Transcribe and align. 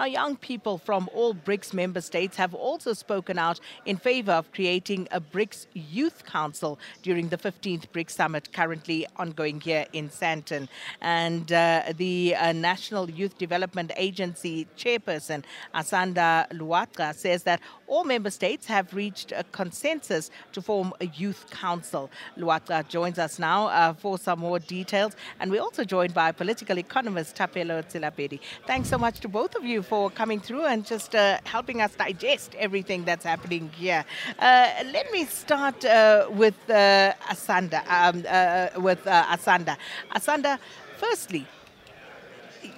Now, 0.00 0.06
young 0.06 0.36
people 0.36 0.78
from 0.78 1.10
all 1.12 1.34
BRICS 1.34 1.74
member 1.74 2.00
states 2.00 2.36
have 2.38 2.54
also 2.54 2.94
spoken 2.94 3.38
out 3.38 3.60
in 3.84 3.98
favor 3.98 4.32
of 4.32 4.50
creating 4.50 5.06
a 5.12 5.20
BRICS 5.20 5.66
Youth 5.74 6.24
Council 6.24 6.78
during 7.02 7.28
the 7.28 7.36
15th 7.36 7.88
BRICS 7.92 8.12
Summit 8.12 8.50
currently 8.54 9.06
ongoing 9.16 9.60
here 9.60 9.84
in 9.92 10.08
Santon. 10.08 10.70
And 11.02 11.52
uh, 11.52 11.92
the 11.94 12.34
uh, 12.34 12.52
National 12.52 13.10
Youth 13.10 13.36
Development 13.36 13.92
Agency 13.94 14.66
chairperson, 14.74 15.44
Asanda 15.74 16.48
Luatka, 16.52 17.14
says 17.14 17.42
that 17.42 17.60
all 17.86 18.04
member 18.04 18.30
states 18.30 18.64
have 18.66 18.94
reached 18.94 19.32
a 19.32 19.44
consensus 19.52 20.30
to 20.52 20.62
form 20.62 20.94
a 21.02 21.08
youth 21.08 21.44
council. 21.50 22.10
Luatka 22.38 22.88
joins 22.88 23.18
us 23.18 23.38
now 23.38 23.66
uh, 23.66 23.92
for 23.92 24.16
some 24.16 24.38
more 24.38 24.60
details. 24.60 25.14
And 25.40 25.50
we're 25.50 25.60
also 25.60 25.84
joined 25.84 26.14
by 26.14 26.32
political 26.32 26.78
economist 26.78 27.36
Tapelo 27.36 27.82
Tsilapedi. 27.82 28.40
Thanks 28.66 28.88
so 28.88 28.96
much 28.96 29.20
to 29.20 29.28
both 29.28 29.54
of 29.56 29.62
you 29.64 29.84
for 29.90 30.08
coming 30.08 30.38
through 30.38 30.66
and 30.72 30.86
just 30.86 31.16
uh, 31.16 31.36
helping 31.54 31.78
us 31.82 31.92
digest 32.06 32.54
everything 32.66 33.04
that's 33.04 33.24
happening 33.24 33.68
here. 33.76 34.04
Uh, 34.38 34.68
let 34.96 35.06
me 35.10 35.24
start 35.24 35.84
uh, 35.84 36.28
with 36.42 36.54
Asanda. 36.68 37.80
Um, 37.98 38.14
with 38.84 39.02
Asanda. 39.04 39.76
Asanda, 40.16 40.58
firstly, 40.96 41.44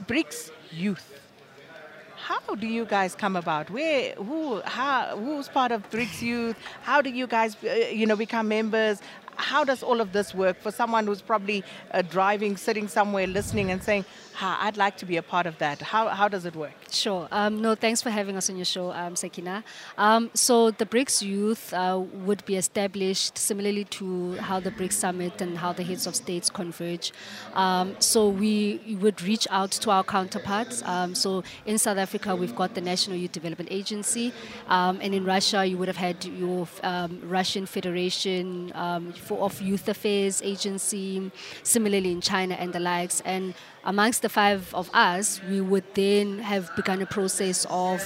BRICS 0.09 0.51
youth 0.71 1.09
how 2.31 2.55
do 2.55 2.69
you 2.79 2.85
guys 2.87 3.15
come 3.17 3.35
about? 3.37 3.69
Where, 3.69 4.15
who, 4.15 4.61
how, 4.63 5.17
who's 5.19 5.49
part 5.49 5.71
of 5.73 5.91
BRICS 5.91 6.23
Youth? 6.23 6.57
How 6.83 7.03
do 7.03 7.11
you 7.11 7.27
guys, 7.27 7.57
you 7.93 8.07
know, 8.07 8.15
become 8.15 8.47
members? 8.47 9.01
how 9.43 9.65
does 9.65 9.83
all 9.83 10.01
of 10.01 10.13
this 10.13 10.35
work 10.35 10.57
for 10.61 10.71
someone 10.71 11.07
who's 11.07 11.21
probably 11.21 11.63
uh, 11.91 12.03
driving, 12.03 12.57
sitting 12.57 12.89
somewhere, 12.89 13.27
listening 13.27 13.71
and 13.71 13.83
saying, 13.83 14.05
ah, 14.41 14.59
I'd 14.65 14.77
like 14.77 14.97
to 14.99 15.05
be 15.07 15.17
a 15.17 15.23
part 15.23 15.47
of 15.47 15.59
that? 15.59 15.83
How, 15.83 16.09
how 16.09 16.29
does 16.29 16.47
it 16.47 16.55
work? 16.55 16.73
Sure. 16.91 17.27
Um, 17.33 17.61
no, 17.61 17.75
thanks 17.75 18.01
for 18.03 18.11
having 18.11 18.37
us 18.37 18.49
on 18.51 18.57
your 18.57 18.65
show, 18.65 18.93
um, 18.93 19.17
Sakina. 19.17 19.65
Um, 19.99 20.31
so 20.35 20.71
the 20.71 20.87
BRICS 20.87 21.23
Youth 21.23 21.75
uh, 21.75 22.01
would 22.27 22.45
be 22.45 22.57
established 22.57 23.37
similarly 23.37 23.85
to 23.85 24.37
how 24.37 24.61
the 24.61 24.71
BRICS 24.71 24.93
Summit 24.93 25.41
and 25.41 25.59
how 25.59 25.73
the 25.73 25.83
heads 25.83 26.07
of 26.07 26.15
states 26.15 26.49
converge. 26.49 27.13
Um, 27.55 27.97
so 27.99 28.29
we 28.29 28.97
would 29.01 29.21
reach 29.23 29.47
out 29.51 29.73
to 29.73 29.91
our 29.91 30.05
counterparts. 30.05 30.83
Um, 30.85 31.15
so 31.15 31.43
in 31.67 31.79
South 31.79 31.99
Africa, 31.99 32.37
we've 32.37 32.55
got 32.55 32.75
the 32.75 32.81
National 32.81 33.17
Youth 33.17 33.33
Development 33.33 33.69
Agency, 33.73 34.33
um, 34.69 34.99
and 35.03 35.15
in 35.15 35.25
Russia, 35.25 35.65
you 35.65 35.77
would 35.79 35.89
have 35.89 35.97
had 35.97 36.25
your 36.25 36.69
Russian 36.83 37.67
Federation 37.67 38.71
for, 39.37 39.45
of 39.45 39.61
youth 39.61 39.89
affairs 39.89 40.43
agency, 40.45 41.31
similarly 41.63 42.11
in 42.13 42.21
China 42.21 42.55
and 42.55 42.73
the 42.73 42.81
likes. 42.81 43.21
And 43.25 43.55
amongst 43.85 44.23
the 44.23 44.29
five 44.29 44.73
of 44.75 44.91
us, 44.95 45.41
we 45.49 45.61
would 45.61 45.85
then 45.95 46.39
have 46.39 46.75
begun 46.77 47.03
a 47.03 47.07
process 47.07 47.67
of 47.69 48.01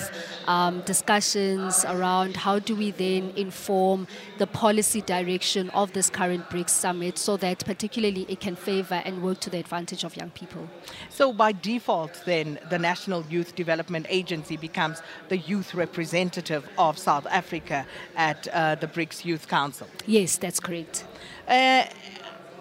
um, 0.46 0.80
discussions 0.82 1.84
around 1.84 2.36
how 2.36 2.58
do 2.58 2.74
we 2.74 2.90
then 2.90 3.30
inform 3.36 4.06
the 4.38 4.46
policy 4.46 5.00
direction 5.02 5.70
of 5.70 5.92
this 5.92 6.08
current 6.08 6.48
BRICS 6.50 6.70
summit 6.70 7.18
so 7.18 7.36
that 7.36 7.64
particularly 7.64 8.24
it 8.28 8.40
can 8.40 8.56
favor 8.56 9.02
and 9.04 9.22
work 9.22 9.40
to 9.40 9.50
the 9.50 9.58
advantage 9.58 10.04
of 10.04 10.16
young 10.16 10.30
people. 10.30 10.68
So 11.10 11.32
by 11.32 11.52
default 11.52 12.22
then, 12.24 12.58
the 12.70 12.78
National 12.78 13.24
Youth 13.28 13.54
Development 13.54 14.06
Agency 14.08 14.56
becomes 14.56 15.02
the 15.28 15.36
youth 15.38 15.74
representative 15.74 16.68
of 16.78 16.98
South 16.98 17.26
Africa 17.30 17.86
at 18.16 18.48
uh, 18.48 18.76
the 18.76 18.86
BRICS 18.86 19.24
Youth 19.24 19.48
Council? 19.48 19.86
Yes, 20.06 20.36
that's 20.38 20.60
correct. 20.60 21.04
Uh, 21.46 21.84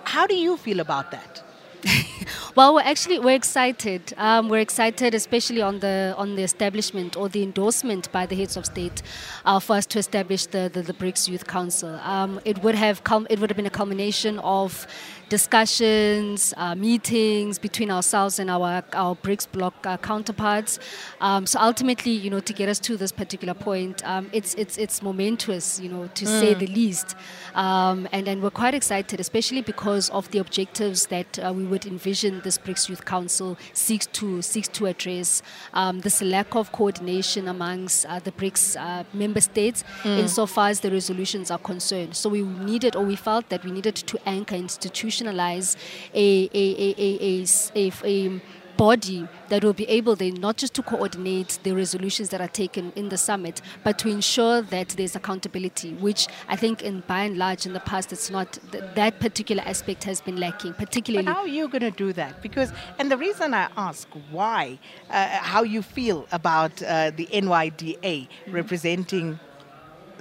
how 0.03 0.27
do 0.27 0.35
you 0.35 0.57
feel 0.57 0.79
about 0.79 1.11
that? 1.11 1.41
Well, 2.55 2.75
we're 2.75 2.83
actually 2.83 3.19
we're 3.19 3.35
excited. 3.35 4.13
Um, 4.15 4.47
we're 4.47 4.61
excited, 4.61 5.13
especially 5.13 5.61
on 5.61 5.81
the 5.81 6.15
on 6.17 6.35
the 6.35 6.43
establishment 6.43 7.17
or 7.17 7.27
the 7.27 7.43
endorsement 7.43 8.09
by 8.13 8.25
the 8.25 8.33
heads 8.33 8.55
of 8.55 8.65
state 8.65 9.01
uh, 9.43 9.59
for 9.59 9.75
us 9.75 9.85
to 9.87 9.99
establish 9.99 10.45
the, 10.45 10.69
the, 10.73 10.81
the 10.81 10.93
BRICS 10.93 11.27
Youth 11.27 11.47
Council. 11.47 11.93
Um, 12.01 12.39
it 12.45 12.63
would 12.63 12.75
have 12.75 13.03
come. 13.03 13.27
It 13.29 13.39
would 13.41 13.49
have 13.49 13.57
been 13.57 13.65
a 13.65 13.77
culmination 13.81 14.39
of 14.39 14.87
discussions, 15.27 16.53
uh, 16.55 16.75
meetings 16.75 17.57
between 17.57 17.89
ourselves 17.89 18.37
and 18.39 18.47
our, 18.49 18.83
our 18.93 19.15
BRICS 19.15 19.51
bloc 19.51 19.73
uh, 19.87 19.97
counterparts. 19.97 20.77
Um, 21.19 21.47
so 21.47 21.59
ultimately, 21.59 22.11
you 22.11 22.29
know, 22.29 22.39
to 22.39 22.53
get 22.53 22.69
us 22.69 22.77
to 22.81 22.95
this 22.95 23.11
particular 23.11 23.55
point, 23.55 24.05
um, 24.07 24.29
it's, 24.33 24.53
it's, 24.53 24.77
it's 24.77 25.01
momentous, 25.01 25.79
you 25.79 25.89
know, 25.89 26.07
to 26.13 26.25
mm. 26.25 26.39
say 26.39 26.53
the 26.53 26.67
least. 26.67 27.15
Um, 27.55 28.07
and, 28.11 28.27
and 28.27 28.43
we're 28.43 28.51
quite 28.51 28.75
excited, 28.75 29.19
especially 29.19 29.61
because 29.63 30.11
of 30.11 30.29
the 30.29 30.37
objectives 30.37 31.07
that 31.07 31.39
uh, 31.39 31.51
we 31.51 31.63
would 31.65 31.87
envision 31.87 32.39
this 32.45 32.57
BRICS 32.57 32.87
Youth 32.89 33.03
Council 33.03 33.57
seeks 33.73 34.05
to 34.19 34.41
seeks 34.41 34.69
to 34.77 34.85
address 34.85 35.41
um, 35.73 35.99
this 36.01 36.21
lack 36.21 36.55
of 36.55 36.71
coordination 36.71 37.49
amongst 37.49 38.05
uh, 38.05 38.19
the 38.19 38.31
BRICS 38.31 38.65
uh, 38.79 39.03
member 39.13 39.41
states 39.41 39.83
mm. 40.03 40.17
insofar 40.19 40.69
as 40.69 40.79
the 40.79 40.91
resolutions 40.99 41.51
are 41.51 41.57
concerned. 41.71 42.15
So 42.15 42.29
we 42.29 42.41
needed, 42.71 42.95
or 42.95 43.03
we 43.03 43.17
felt 43.17 43.49
that 43.49 43.65
we 43.65 43.71
needed 43.71 43.95
to 44.11 44.15
anchor, 44.37 44.55
institutionalize 44.55 45.75
a 46.13 46.27
a 46.63 46.63
a 46.85 46.89
a 47.07 47.11
a, 47.31 47.41
a, 47.85 47.91
a 48.13 48.41
body 48.77 49.27
that 49.49 49.63
will 49.63 49.73
be 49.73 49.85
able 49.87 50.15
then 50.15 50.33
not 50.35 50.57
just 50.57 50.73
to 50.73 50.81
coordinate 50.81 51.59
the 51.63 51.71
resolutions 51.73 52.29
that 52.29 52.41
are 52.41 52.47
taken 52.47 52.91
in 52.95 53.09
the 53.09 53.17
summit, 53.17 53.61
but 53.83 53.97
to 53.99 54.09
ensure 54.09 54.61
that 54.61 54.89
there's 54.89 55.15
accountability, 55.15 55.93
which 55.95 56.27
I 56.47 56.55
think 56.55 56.81
in 56.81 57.03
by 57.07 57.21
and 57.23 57.37
large 57.37 57.65
in 57.65 57.73
the 57.73 57.79
past 57.81 58.11
it's 58.11 58.29
not 58.29 58.57
th- 58.71 58.83
that 58.95 59.19
particular 59.19 59.63
aspect 59.65 60.03
has 60.05 60.21
been 60.21 60.37
lacking, 60.37 60.73
particularly. 60.73 61.25
But 61.25 61.33
how 61.33 61.41
are 61.41 61.47
you 61.47 61.67
going 61.67 61.81
to 61.81 61.91
do 61.91 62.13
that? 62.13 62.41
Because 62.41 62.71
and 62.99 63.11
the 63.11 63.17
reason 63.17 63.53
I 63.53 63.69
ask 63.77 64.07
why, 64.31 64.79
uh, 65.09 65.27
how 65.27 65.63
you 65.63 65.81
feel 65.81 66.27
about 66.31 66.81
uh, 66.83 67.11
the 67.11 67.27
NYDA 67.27 67.99
mm-hmm. 68.01 68.51
representing 68.51 69.39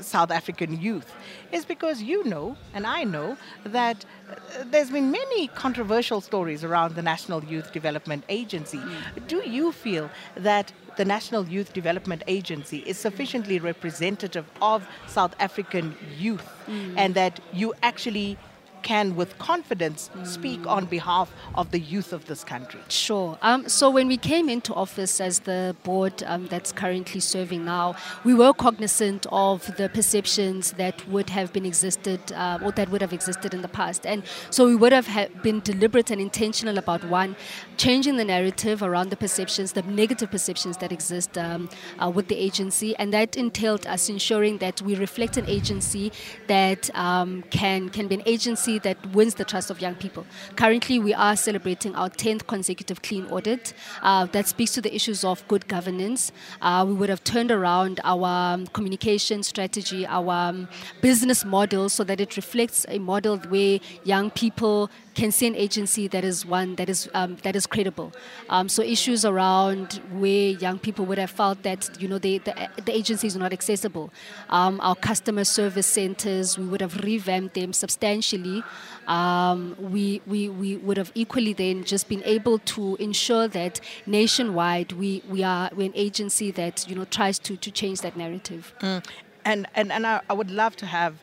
South 0.03 0.31
African 0.31 0.81
youth 0.81 1.13
is 1.53 1.65
because 1.65 2.03
you 2.03 2.25
know, 2.25 2.57
and 2.73 2.87
I 2.87 3.05
know, 3.05 3.37
that 3.65 4.05
uh, 4.31 4.65
there's 4.67 4.91
been 4.91 5.11
many 5.11 5.49
controversial 5.49 6.21
stories 6.21 6.65
around 6.65 6.95
the 6.95 7.03
National 7.03 7.43
Youth 7.45 7.73
Development 7.73 8.25
Agency. 8.29 8.79
Mm. 8.79 9.27
Do 9.29 9.43
you 9.49 9.73
feel 9.73 10.11
that 10.37 10.73
the 10.97 11.05
National 11.05 11.47
Youth 11.49 11.73
Development 11.73 12.23
Agency 12.27 12.79
is 12.79 12.99
sufficiently 12.99 13.59
representative 13.59 14.47
of 14.63 14.87
South 15.07 15.35
African 15.41 15.97
youth 16.19 16.49
mm. 16.67 16.95
and 16.97 17.15
that 17.15 17.41
you 17.53 17.75
actually 17.83 18.39
can, 18.85 19.17
with 19.17 19.37
confidence, 19.39 19.99
mm. 20.15 20.25
speak 20.25 20.65
on 20.69 20.85
behalf 20.85 21.33
of 21.57 21.73
the 21.73 21.81
youth 21.81 22.13
of 22.13 22.27
this 22.27 22.45
country. 22.45 22.81
Sure. 22.89 23.37
Um, 23.43 23.69
so 23.69 23.91
when 23.91 24.07
we 24.07 24.17
came 24.17 24.49
into 24.49 24.73
office 24.75 25.21
as 25.21 25.41
the 25.41 25.75
board 25.83 26.23
um, 26.27 26.47
that's 26.47 26.71
currently 26.71 27.19
serving 27.21 27.65
now, 27.65 27.97
we 28.23 28.33
were 28.35 28.53
cognizant 28.53 29.27
of 29.33 29.77
the 29.79 29.89
perceptions 29.89 30.73
that 30.73 30.97
would 31.09 31.31
have 31.31 31.53
been 31.53 31.67
existed 31.67 32.21
uh, 32.33 32.59
or 32.63 32.71
that 32.73 32.91
would 32.91 33.01
have 33.01 33.13
existed 33.13 33.53
in 33.55 33.63
the 33.63 33.69
past, 33.81 34.07
and 34.07 34.23
so 34.51 34.67
we 34.67 34.77
would 34.77 34.93
have 34.93 35.07
ha- 35.09 35.29
been 35.43 35.61
deliberate 35.61 36.11
and 36.11 36.21
intentional 36.21 36.79
about 36.79 37.03
one, 37.09 37.35
changing 37.79 38.17
the 38.17 38.25
narrative 38.25 38.83
around 38.83 39.09
the 39.09 39.17
perceptions, 39.17 39.73
the 39.73 39.83
negative 39.83 40.31
perceptions 40.31 40.77
that 40.77 40.93
exist 40.93 41.39
um, 41.39 41.69
uh, 42.03 42.11
with 42.11 42.29
the 42.29 42.37
agency, 42.37 42.95
and 42.97 43.13
that 43.13 43.37
entailed 43.37 43.87
us 43.87 44.09
ensuring 44.11 44.59
that 44.59 44.81
we 44.83 44.95
reflect 44.97 45.39
an 45.39 45.47
agency 45.49 46.13
that 46.49 46.91
um, 46.95 47.43
can 47.51 47.89
can 47.89 48.07
be 48.09 48.17
an 48.17 48.23
agency 48.27 48.74
policy 48.81 48.81
that 48.81 49.15
wins 49.15 49.35
the 49.35 49.45
trust 49.45 49.71
of 49.71 49.81
young 49.81 49.95
people. 49.95 50.25
Currently, 50.57 50.99
we 50.99 51.15
are 51.15 51.37
celebrating 51.37 51.95
our 51.95 52.11
10th 52.11 52.47
consecutive 52.47 53.01
clean 53.03 53.27
audit. 53.31 53.73
Uh, 54.03 54.27
that 54.33 54.47
speaks 54.47 54.73
to 54.75 54.81
the 54.81 54.91
issues 54.95 55.25
of 55.25 55.43
good 55.49 55.67
governance. 55.69 56.33
Uh, 56.63 56.85
we 56.87 56.95
would 56.95 57.09
have 57.11 57.23
turned 57.25 57.51
around 57.51 58.01
our 58.05 58.27
um, 58.55 58.67
communication 58.73 59.43
strategy, 59.43 60.07
our 60.07 60.31
um, 60.31 60.69
business 61.03 61.45
model, 61.45 61.89
so 61.89 62.05
that 62.05 62.21
it 62.21 62.37
reflects 62.37 62.87
a 62.89 62.99
model 62.99 63.39
where 63.49 63.79
young 64.05 64.31
people 64.31 64.89
can 65.15 65.31
see 65.31 65.47
an 65.47 65.55
agency 65.55 66.09
that 66.09 66.25
is 66.25 66.45
one 66.45 66.75
that 66.77 66.89
is 66.89 67.09
um, 67.15 67.37
that 67.45 67.55
is 67.57 67.67
credible. 67.69 68.11
Um, 68.51 68.69
so 68.69 68.83
issues 68.83 69.25
around 69.25 70.01
where 70.13 70.51
young 70.67 70.79
people 70.81 71.07
would 71.07 71.19
have 71.19 71.31
felt 71.31 71.63
that 71.63 71.89
you 72.01 72.09
know 72.09 72.19
they, 72.19 72.39
the, 72.39 72.55
the 72.85 72.93
agency 72.95 73.27
is 73.29 73.37
not 73.37 73.53
accessible. 73.53 74.11
Um, 74.51 74.81
our 74.83 74.97
customer 74.97 75.45
service 75.45 75.87
centers, 75.87 76.59
we 76.59 76.65
would 76.67 76.81
have 76.81 76.97
revamped 77.05 77.55
them 77.55 77.73
substantially 77.73 78.64
um, 79.07 79.77
we, 79.79 80.23
we, 80.27 80.49
we 80.49 80.77
would 80.77 80.97
have 80.97 81.13
equally 81.15 81.53
then 81.53 81.85
just 81.85 82.09
been 82.09 82.23
able 82.25 82.59
to 82.61 82.97
ensure 82.97 83.47
that 83.49 83.81
nationwide 84.07 84.93
we, 84.93 85.23
we 85.29 85.43
are 85.43 85.71
we're 85.75 85.87
an 85.87 85.93
agency 85.95 86.51
that 86.53 86.87
you 86.89 86.95
know 86.95 87.05
tries 87.05 87.39
to, 87.41 87.57
to 87.59 87.71
change 87.71 88.01
that 88.01 88.17
narrative. 88.17 88.73
Mm. 88.81 89.05
And, 89.45 89.67
and, 89.75 89.93
and 89.93 90.07
I, 90.07 90.21
I 90.31 90.33
would 90.33 90.51
love 90.51 90.75
to 90.77 90.87
have 90.87 91.17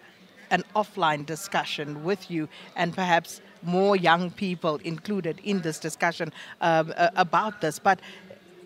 an 0.52 0.64
offline 0.76 1.26
discussion 1.26 2.04
with 2.04 2.30
you 2.30 2.48
and 2.76 2.94
perhaps 2.94 3.42
more 3.64 3.96
young 3.96 4.30
people 4.32 4.76
included 4.84 5.40
in 5.44 5.62
this 5.62 5.80
discussion 5.80 6.32
um, 6.60 6.94
uh, 6.96 7.10
about 7.16 7.62
this. 7.62 7.80
But 7.80 8.00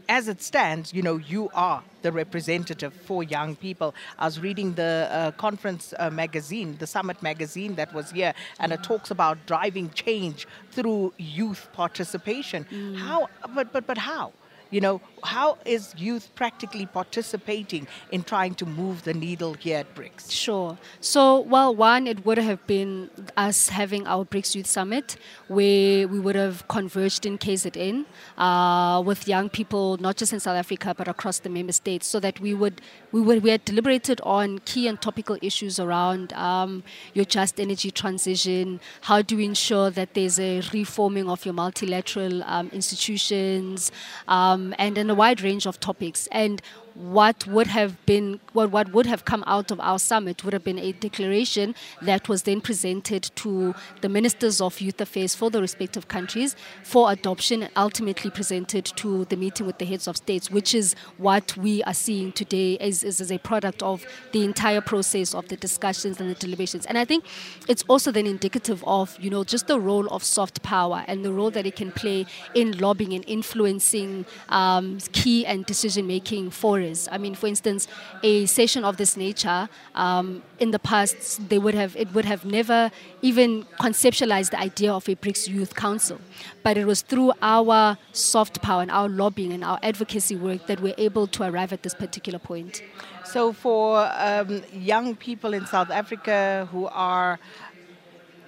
as 0.10 0.28
it 0.28 0.42
stands, 0.42 0.94
you 0.94 1.02
know, 1.02 1.18
you 1.18 1.50
are 1.54 1.84
the 2.02 2.12
representative 2.12 2.94
for 2.94 3.24
young 3.24 3.56
people. 3.56 3.94
I 4.20 4.26
was 4.26 4.40
reading 4.40 4.74
the 4.74 5.08
uh, 5.12 5.32
conference 5.32 5.94
uh, 6.00 6.10
magazine, 6.10 6.78
the 6.80 6.88
Summit 6.88 7.22
magazine 7.22 7.76
that 7.76 7.94
was 7.94 8.12
here, 8.12 8.34
and 8.60 8.72
it 8.72 8.84
talks 8.84 9.12
about 9.12 9.38
driving 9.46 9.90
change 9.92 10.48
through 10.72 11.14
youth 11.18 11.68
participation. 11.74 12.66
Mm. 12.72 12.98
How? 12.98 13.30
But 13.54 13.72
but 13.74 13.88
but 13.88 13.98
how? 13.98 14.32
You 14.76 14.82
know, 14.82 15.00
how 15.24 15.58
is 15.66 15.96
youth 15.98 16.36
practically 16.36 16.86
participating 16.86 17.88
in 18.12 18.24
trying 18.24 18.56
to 18.56 18.66
move 18.66 19.04
the 19.04 19.14
needle 19.14 19.54
here 19.54 19.78
at 19.78 19.96
BRICS? 19.96 20.30
Sure. 20.30 20.78
So, 21.00 21.40
well, 21.40 21.74
one, 21.74 22.08
it 22.08 22.26
would 22.26 22.38
have 22.38 22.68
been 22.68 23.10
us 23.38 23.70
having 23.70 24.06
our 24.06 24.26
BRICS 24.26 24.54
Youth 24.56 24.68
Summit 24.68 25.16
where 25.48 26.10
we 26.10 26.20
would 26.20 26.36
have 26.36 26.68
converged 26.68 27.26
in 27.26 27.38
KZN 27.38 28.04
uh, 28.38 29.02
with 29.02 29.30
young 29.30 29.48
people, 29.50 29.96
not 29.98 30.18
just 30.18 30.34
in 30.34 30.42
South 30.42 30.58
Africa, 30.58 30.94
but 30.94 31.08
across 31.08 31.40
the 31.40 31.50
member 31.50 31.72
states, 31.72 32.06
so 32.08 32.20
that 32.20 32.42
we 32.42 32.54
would, 32.54 32.82
we 33.14 33.22
would, 33.22 33.44
we 33.44 33.52
had 33.52 33.64
deliberated 33.64 34.20
on 34.24 34.60
key 34.60 34.90
and 34.90 35.00
topical 35.00 35.38
issues 35.42 35.80
around 35.80 36.34
um, 36.34 36.84
your 37.14 37.24
just 37.24 37.62
energy 37.62 37.92
transition, 37.92 38.82
how 39.02 39.22
do 39.22 39.38
we 39.38 39.46
ensure 39.46 39.90
that 39.90 40.16
there's 40.16 40.38
a 40.38 40.62
reforming 40.74 41.30
of 41.30 41.46
your 41.46 41.54
multilateral 41.54 42.44
um, 42.44 42.70
institutions, 42.74 43.90
um, 44.28 44.65
Um, 44.66 44.76
and 44.80 44.98
in 44.98 45.10
a 45.10 45.16
wide 45.16 45.42
range 45.42 45.68
of 45.68 45.80
topics. 45.80 46.28
And 46.32 46.62
what 46.96 47.46
would 47.46 47.68
have 47.68 48.04
been 48.06 48.40
well, 48.54 48.70
what 48.70 48.94
would 48.94 49.06
have 49.06 49.26
come 49.26 49.44
out 49.46 49.70
of 49.70 49.80
our 49.82 50.00
summit 50.00 50.44
would 50.46 50.54
have 50.54 50.64
been 50.64 50.80
a 50.80 50.94
declaration 50.94 51.76
that 52.02 52.30
was 52.30 52.44
then 52.44 52.62
presented 52.62 53.30
to 53.36 53.76
the 54.02 54.08
ministers 54.08 54.62
of 54.62 54.80
youth 54.80 55.00
affairs 55.02 55.36
for 55.36 55.50
the 55.50 55.60
respective 55.62 56.08
countries 56.08 56.56
for 56.84 57.12
adoption 57.12 57.62
and 57.64 57.72
ultimately 57.76 58.32
presented 58.32 58.86
to 58.86 59.26
the 59.26 59.36
meeting 59.36 59.66
with 59.66 59.78
the 59.78 59.84
heads 59.86 60.08
of 60.08 60.16
states 60.16 60.50
which 60.50 60.74
is 60.74 60.96
what 61.18 61.56
we 61.58 61.84
are 61.84 61.94
seeing 61.94 62.32
today 62.32 62.78
as, 62.78 63.04
as, 63.04 63.20
as 63.20 63.30
a 63.32 63.38
product 63.40 63.84
of 63.84 64.06
the 64.32 64.44
entire 64.46 64.80
process 64.80 65.34
of 65.36 65.46
the 65.50 65.58
discussions 65.58 66.20
and 66.22 66.30
the 66.30 66.36
deliberations 66.36 66.86
and 66.86 66.98
i 66.98 67.04
think 67.04 67.26
it's 67.68 67.84
also 67.90 68.10
then 68.10 68.26
indicative 68.26 68.82
of 68.88 69.18
you 69.20 69.30
know 69.30 69.44
just 69.44 69.68
the 69.68 69.80
role 69.80 70.08
of 70.08 70.24
soft 70.24 70.64
power 70.64 71.04
and 71.10 71.26
the 71.26 71.34
role 71.34 71.52
that 71.52 71.66
it 71.66 71.76
can 71.76 71.92
play 71.92 72.26
in 72.54 72.78
lobbying 72.80 73.12
and 73.12 73.26
influencing 73.28 74.26
um, 74.50 74.98
key 75.12 75.46
and 75.46 75.66
decision 75.66 76.08
making 76.08 76.50
for 76.50 76.80
barriers. 76.86 77.08
I 77.12 77.18
mean, 77.18 77.36
for 77.36 77.48
instance, 77.48 77.88
a 78.24 78.46
session 78.46 78.84
of 78.86 78.98
this 78.98 79.18
nature 79.18 79.70
um, 79.96 80.42
in 80.60 80.72
the 80.72 80.80
past, 80.80 81.50
they 81.50 81.60
would 81.60 81.76
have 81.76 81.96
it 81.96 82.08
would 82.14 82.26
have 82.26 82.46
never 82.46 82.92
even 83.22 83.66
conceptualized 83.80 84.52
the 84.52 84.60
idea 84.60 84.94
of 84.94 85.08
a 85.10 85.16
BRICS 85.16 85.48
Youth 85.48 85.74
Council, 85.76 86.18
but 86.64 86.78
it 86.78 86.86
was 86.86 87.02
through 87.04 87.32
our 87.42 87.98
soft 88.14 88.62
power 88.62 88.82
and 88.82 88.92
our 88.92 89.10
lobbying 89.10 89.54
and 89.54 89.64
our 89.64 89.80
advocacy 89.84 90.36
work 90.36 90.68
that 90.68 90.80
we're 90.80 90.96
able 90.98 91.28
to 91.28 91.44
arrive 91.50 91.74
at 91.74 91.82
this 91.84 91.94
particular 91.96 92.40
point. 92.40 92.82
So, 93.26 93.54
for 93.54 94.08
um, 94.16 94.62
young 94.74 95.16
people 95.16 95.54
in 95.54 95.66
South 95.66 95.90
Africa 95.90 96.68
who 96.72 96.88
are 96.92 97.38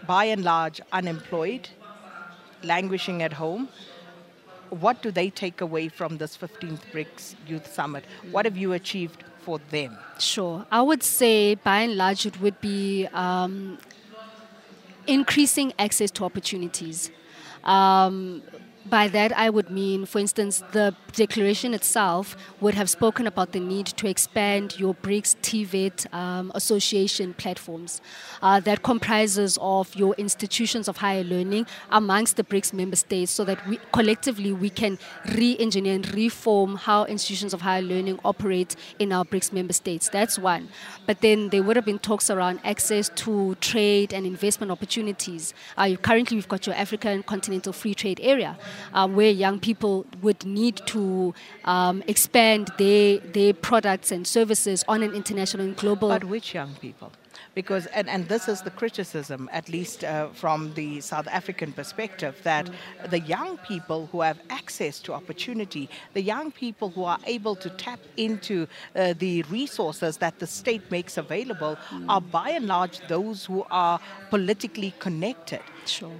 by 0.07 0.25
and 0.29 0.43
large 0.43 0.79
unemployed, 0.93 1.67
languishing 2.63 3.21
at 3.23 3.33
home 3.33 3.67
what 4.69 5.01
do 5.01 5.11
they 5.11 5.29
take 5.29 5.61
away 5.61 5.87
from 5.87 6.17
this 6.17 6.37
15th 6.37 6.79
BRICS 6.91 7.35
Youth 7.47 7.71
Summit? 7.71 8.05
What 8.31 8.45
have 8.45 8.57
you 8.57 8.73
achieved 8.73 9.23
for 9.41 9.59
them? 9.69 9.97
Sure. 10.19 10.65
I 10.71 10.81
would 10.81 11.03
say 11.03 11.55
by 11.55 11.81
and 11.81 11.95
large 11.95 12.25
it 12.25 12.39
would 12.41 12.59
be 12.61 13.07
um, 13.13 13.77
increasing 15.05 15.73
access 15.79 16.11
to 16.11 16.25
opportunities. 16.25 17.11
Um, 17.63 18.41
By 18.89 19.09
that, 19.09 19.37
I 19.37 19.49
would 19.49 19.69
mean, 19.69 20.05
for 20.05 20.19
instance, 20.19 20.63
the 20.71 20.95
declaration 21.13 21.73
itself 21.73 22.37
would 22.61 22.73
have 22.75 22.89
spoken 22.89 23.27
about 23.27 23.51
the 23.51 23.59
need 23.59 23.87
to 23.87 24.07
expand 24.07 24.79
your 24.79 24.93
BRICS 24.95 25.35
TVET 25.43 26.05
e 26.05 26.09
um, 26.13 26.51
association 26.55 27.33
platforms 27.33 27.99
uh, 28.41 28.61
that 28.61 28.83
comprises 28.83 29.57
of 29.61 29.93
your 29.95 30.15
institutions 30.17 30.87
of 30.87 30.97
higher 30.97 31.23
learning 31.23 31.65
amongst 31.91 32.37
the 32.37 32.43
BRICS 32.43 32.71
member 32.73 32.95
states 32.95 33.29
so 33.31 33.43
that 33.43 33.59
we 33.67 33.77
collectively 33.91 34.53
we 34.53 34.69
can 34.69 34.97
re-engineer 35.35 35.95
and 35.95 36.07
reform 36.13 36.75
how 36.75 37.03
institutions 37.05 37.53
of 37.53 37.61
higher 37.61 37.81
learning 37.83 38.17
operate 38.23 38.75
in 38.99 39.11
our 39.11 39.25
BRICS 39.25 39.51
member 39.51 39.73
states. 39.73 40.07
That's 40.09 40.39
one. 40.39 40.69
But 41.05 41.19
then 41.21 41.49
there 41.49 41.61
would 41.63 41.75
have 41.75 41.85
been 41.85 41.99
talks 41.99 42.29
around 42.29 42.61
access 42.63 43.09
to 43.25 43.55
trade 43.59 44.13
and 44.13 44.25
investment 44.25 44.71
opportunities. 44.71 45.53
Uh, 45.75 45.93
currently, 46.01 46.35
we've 46.37 46.47
got 46.47 46.65
your 46.65 46.75
African 46.77 47.23
Continental 47.23 47.73
Free 47.73 47.93
Trade 47.93 48.21
Area. 48.23 48.55
um, 48.93 49.15
where 49.15 49.29
young 49.29 49.59
people 49.59 50.05
would 50.21 50.45
need 50.45 50.77
to 50.87 51.33
um, 51.65 52.03
expand 52.07 52.69
their, 52.77 53.17
their 53.19 53.53
products 53.53 54.11
and 54.11 54.25
services 54.27 54.83
on 54.87 55.03
an 55.03 55.13
international 55.13 55.65
and 55.65 55.75
global. 55.75 56.09
But 56.09 56.23
which 56.25 56.53
young 56.53 56.75
people? 56.75 57.11
because 57.53 57.87
and, 57.87 58.07
and 58.07 58.27
this 58.27 58.47
is 58.47 58.61
the 58.61 58.69
criticism 58.69 59.47
at 59.51 59.67
least 59.69 60.03
uh, 60.03 60.27
from 60.29 60.73
the 60.73 60.99
south 61.01 61.27
african 61.27 61.71
perspective 61.71 62.37
that 62.43 62.65
mm. 62.67 63.09
the 63.11 63.19
young 63.21 63.57
people 63.59 64.07
who 64.11 64.21
have 64.21 64.39
access 64.49 64.99
to 64.99 65.13
opportunity 65.13 65.87
the 66.13 66.21
young 66.21 66.51
people 66.51 66.89
who 66.89 67.03
are 67.03 67.19
able 67.25 67.55
to 67.55 67.69
tap 67.71 67.99
into 68.17 68.67
uh, 68.95 69.13
the 69.19 69.43
resources 69.43 70.17
that 70.17 70.37
the 70.39 70.47
state 70.47 70.89
makes 70.91 71.15
available 71.15 71.77
mm. 71.89 72.05
are 72.09 72.21
by 72.21 72.49
and 72.49 72.65
large 72.67 72.99
those 73.07 73.45
who 73.45 73.63
are 73.69 73.99
politically 74.31 74.91
connected 74.99 75.61
sure 75.85 76.11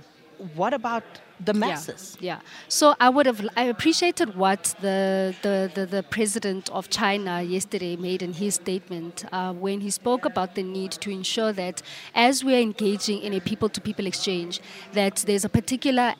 what 0.56 0.74
about 0.74 1.04
the 1.44 1.54
masses? 1.54 2.18
Yeah, 2.20 2.36
yeah. 2.36 2.40
So 2.68 2.96
I 3.00 3.10
would 3.10 3.26
have 3.26 3.46
I 3.56 3.64
appreciated 3.64 4.36
what 4.36 4.76
the 4.82 5.36
the, 5.42 5.72
the, 5.74 5.86
the 5.86 6.04
president 6.04 6.70
of 6.70 6.90
China 6.90 7.42
yesterday 7.42 7.96
made 7.96 8.22
in 8.22 8.34
his 8.34 8.56
statement 8.56 9.26
uh, 9.32 9.54
when 9.54 9.82
he 9.82 9.90
spoke 9.90 10.26
about 10.26 10.56
the 10.56 10.64
need 10.64 10.92
to 10.94 11.10
ensure 11.10 11.52
that 11.54 11.82
as 12.16 12.44
we 12.44 12.56
are 12.56 12.60
engaging 12.62 13.22
in 13.22 13.34
a 13.34 13.40
people-to-people 13.42 14.06
exchange, 14.06 14.62
that 14.94 15.18
there's 15.28 15.46
a 15.46 15.50
particular 15.50 16.14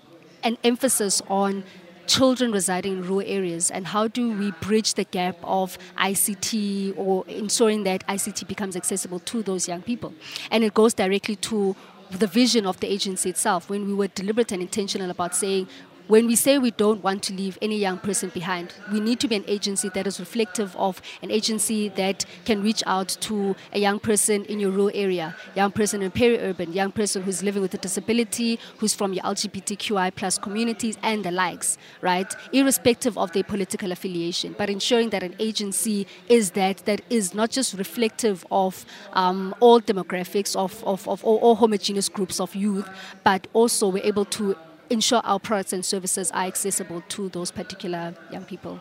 an 0.44 0.58
emphasis 0.64 1.22
on 1.30 1.64
children 2.06 2.54
residing 2.54 2.94
in 2.94 3.02
rural 3.04 3.24
areas 3.28 3.70
and 3.70 3.86
how 3.88 4.08
do 4.08 4.32
we 4.38 4.50
bridge 4.62 4.94
the 4.94 5.04
gap 5.06 5.36
of 5.44 5.78
ICT 5.98 6.94
or 6.98 7.26
ensuring 7.28 7.84
that 7.84 8.08
ICT 8.08 8.48
becomes 8.48 8.78
accessible 8.78 9.20
to 9.20 9.44
those 9.44 9.68
young 9.68 9.82
people. 9.82 10.14
And 10.50 10.64
it 10.64 10.74
goes 10.74 10.94
directly 10.94 11.36
to 11.48 11.76
the 12.12 12.28
vision 12.28 12.66
of 12.66 12.80
the 12.80 12.92
agency 12.92 13.30
itself 13.30 13.70
when 13.70 13.86
we 13.86 13.94
were 13.94 14.08
deliberate 14.08 14.52
and 14.52 14.62
intentional 14.62 15.10
about 15.12 15.36
saying 15.36 15.68
when 16.08 16.26
we 16.26 16.36
say 16.38 16.58
we 16.58 16.72
don't 16.72 17.04
want 17.04 17.22
to 17.24 17.34
leave 17.34 17.58
any 17.62 17.78
young 17.78 17.98
person 17.98 18.30
behind, 18.30 18.74
we 18.94 19.00
need 19.02 19.20
to 19.20 19.28
be 19.28 19.36
an 19.36 19.44
agency 19.48 19.90
that 19.90 20.08
is 20.08 20.20
reflective 20.20 20.74
of 20.78 21.02
an 21.22 21.32
agency 21.32 21.90
that 21.90 22.24
can 22.46 22.64
reach 22.64 22.82
out 22.86 23.10
to 23.22 23.56
a 23.74 23.80
young 23.80 24.00
person 24.00 24.46
in 24.46 24.60
your 24.60 24.72
rural 24.72 24.92
area, 24.94 25.36
young 25.56 25.72
person 25.72 26.02
in 26.02 26.10
peri-urban, 26.10 26.72
young 26.72 26.92
person 26.94 27.22
who's 27.24 27.44
living 27.44 27.62
with 27.62 27.74
a 27.74 27.78
disability, 27.78 28.58
who's 28.78 28.94
from 28.94 29.12
your 29.12 29.24
LGBTQI 29.26 30.16
plus 30.16 30.38
communities 30.38 30.98
and 31.04 31.26
the 31.26 31.32
likes, 31.32 31.78
right? 32.02 32.34
Irrespective 32.54 33.18
of 33.18 33.34
their 33.34 33.44
political 33.44 33.92
affiliation, 33.92 34.56
but 34.58 34.70
ensuring 34.70 35.10
that 35.10 35.24
an 35.24 35.36
agency 35.40 36.08
is 36.30 36.52
that 36.52 36.78
that 36.86 37.02
is 37.10 37.34
not 37.34 37.50
just 37.52 37.74
reflective 37.74 38.46
of 38.50 38.86
um, 39.12 39.54
all 39.60 39.82
demographics 39.82 40.56
of, 40.56 40.82
of, 40.86 41.06
of 41.10 41.24
all, 41.26 41.38
all 41.38 41.56
homogeneous 41.56 42.08
groups 42.08 42.40
of 42.40 42.56
youth, 42.56 42.90
but 43.26 43.48
also 43.54 43.90
we're 43.90 44.04
able 44.06 44.24
to 44.24 44.56
ensure 44.90 45.22
our 45.24 45.40
products 45.40 45.74
and 45.74 45.86
services 45.86 46.32
are 46.32 46.46
accessible 46.46 47.02
to 47.10 47.30
those 47.30 47.52
particular 47.52 48.14
young 48.32 48.44
people. 48.46 48.80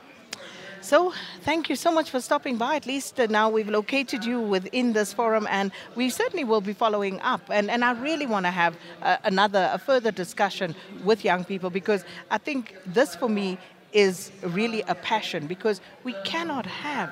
So, 0.80 1.12
thank 1.40 1.68
you 1.68 1.74
so 1.74 1.90
much 1.90 2.10
for 2.10 2.20
stopping 2.20 2.58
by. 2.58 2.76
At 2.76 2.86
least 2.86 3.18
uh, 3.18 3.26
now 3.28 3.48
we've 3.50 3.68
located 3.68 4.24
you 4.24 4.38
within 4.40 4.92
this 4.92 5.12
forum, 5.12 5.48
and 5.50 5.72
we 5.96 6.10
certainly 6.10 6.44
will 6.44 6.60
be 6.60 6.72
following 6.72 7.20
up. 7.22 7.40
And, 7.50 7.70
and 7.70 7.84
I 7.84 7.92
really 7.92 8.26
want 8.26 8.46
to 8.46 8.50
have 8.52 8.76
uh, 9.02 9.16
another, 9.24 9.68
a 9.72 9.78
further 9.78 10.12
discussion 10.12 10.76
with 11.02 11.24
young 11.24 11.44
people 11.44 11.70
because 11.70 12.04
I 12.30 12.38
think 12.38 12.76
this 12.86 13.16
for 13.16 13.28
me 13.28 13.58
is 13.92 14.30
really 14.42 14.82
a 14.86 14.94
passion 14.94 15.46
because 15.48 15.80
we 16.04 16.14
cannot 16.24 16.66
have 16.66 17.10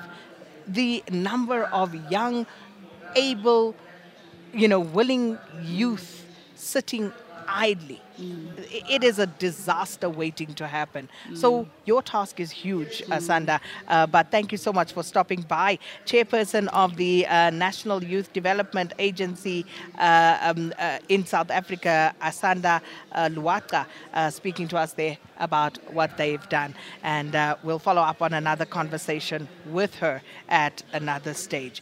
the 0.67 1.03
number 1.11 1.65
of 1.65 1.93
young, 2.09 2.45
able, 3.15 3.75
you 4.53 4.67
know, 4.69 4.79
willing 4.79 5.37
youth 5.63 6.25
sitting 6.53 7.11
idly. 7.47 8.01
Mm. 8.19 8.51
It 8.89 9.03
is 9.03 9.19
a 9.19 9.27
disaster 9.27 10.09
waiting 10.09 10.53
to 10.55 10.67
happen. 10.67 11.09
Mm. 11.29 11.37
So 11.37 11.67
your 11.85 12.01
task 12.01 12.39
is 12.39 12.51
huge, 12.51 13.01
mm. 13.03 13.11
Uh, 13.11 13.17
Sanda. 13.19 13.59
Uh, 13.87 14.07
but 14.07 14.31
thank 14.31 14.51
you 14.51 14.57
so 14.57 14.71
much 14.71 14.93
for 14.93 15.03
stopping 15.03 15.41
by. 15.41 15.79
Chairperson 16.05 16.67
of 16.67 16.95
the 16.97 17.25
uh, 17.27 17.49
National 17.51 18.03
Youth 18.03 18.31
Development 18.33 18.93
Agency 18.99 19.65
uh, 19.97 20.37
um, 20.41 20.73
uh, 20.79 20.99
in 21.09 21.25
South 21.25 21.51
Africa, 21.51 22.13
Asanda 22.21 22.81
uh, 23.11 23.29
Luaka, 23.31 23.85
speaking 24.31 24.67
to 24.69 24.77
us 24.77 24.93
there 24.93 25.17
about 25.39 25.77
what 25.93 26.17
they've 26.17 26.47
done. 26.49 26.73
And 27.03 27.57
we'll 27.63 27.79
follow 27.79 28.01
up 28.01 28.21
on 28.21 28.33
another 28.33 28.65
conversation 28.65 29.47
with 29.67 29.95
her 29.95 30.21
at 30.49 30.83
another 30.93 31.33
stage. 31.33 31.81